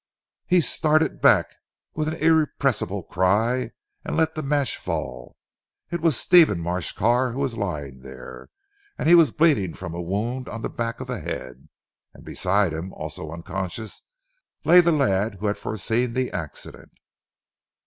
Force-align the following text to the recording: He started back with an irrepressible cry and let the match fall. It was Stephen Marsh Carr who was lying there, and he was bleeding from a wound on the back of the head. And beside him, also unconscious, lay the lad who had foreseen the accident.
He 0.47 0.61
started 0.61 1.21
back 1.21 1.57
with 1.93 2.07
an 2.07 2.15
irrepressible 2.15 3.03
cry 3.03 3.69
and 4.03 4.17
let 4.17 4.33
the 4.33 4.41
match 4.41 4.75
fall. 4.77 5.37
It 5.91 6.01
was 6.01 6.17
Stephen 6.17 6.59
Marsh 6.59 6.91
Carr 6.93 7.33
who 7.33 7.37
was 7.39 7.53
lying 7.55 7.99
there, 7.99 8.49
and 8.97 9.07
he 9.07 9.13
was 9.13 9.29
bleeding 9.29 9.75
from 9.75 9.93
a 9.93 10.01
wound 10.01 10.49
on 10.49 10.63
the 10.63 10.71
back 10.71 11.01
of 11.01 11.07
the 11.07 11.19
head. 11.19 11.69
And 12.15 12.25
beside 12.25 12.73
him, 12.73 12.91
also 12.93 13.29
unconscious, 13.31 14.01
lay 14.65 14.81
the 14.81 14.91
lad 14.91 15.35
who 15.35 15.45
had 15.45 15.59
foreseen 15.59 16.13
the 16.13 16.31
accident. 16.31 16.93